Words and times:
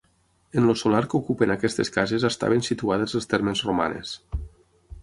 En 0.61 0.69
el 0.69 0.77
solar 0.81 1.01
que 1.11 1.17
ocupen 1.19 1.53
aquestes 1.57 1.93
cases 1.99 2.27
estaven 2.31 2.65
situades 2.71 3.17
les 3.19 3.31
termes 3.37 3.63
romanes. 3.71 4.17